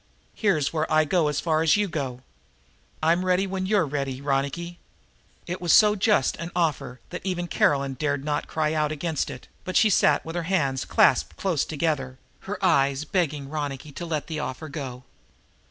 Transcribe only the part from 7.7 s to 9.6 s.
dared not cry out against it,